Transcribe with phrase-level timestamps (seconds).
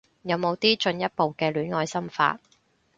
[0.23, 2.39] 有冇啲進一步嘅戀愛心法